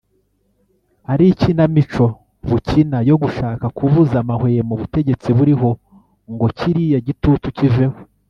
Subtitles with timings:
[1.11, 2.05] ari ikinamico
[2.49, 5.69] bukina yo gushaka kubuza amahwemo ubutegetsi buriho
[6.31, 7.97] ngo kiriya gitutu kiveho